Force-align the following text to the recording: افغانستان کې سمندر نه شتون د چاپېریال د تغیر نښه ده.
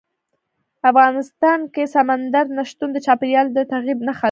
افغانستان 0.89 1.59
کې 1.73 1.83
سمندر 1.95 2.45
نه 2.57 2.63
شتون 2.69 2.89
د 2.93 2.97
چاپېریال 3.05 3.47
د 3.53 3.57
تغیر 3.71 3.97
نښه 4.07 4.17
ده. 4.17 4.19